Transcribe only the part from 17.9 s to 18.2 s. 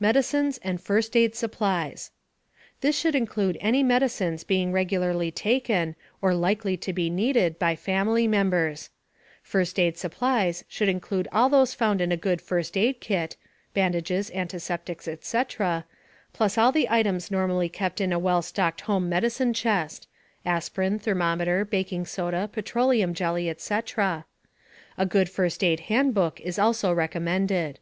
in a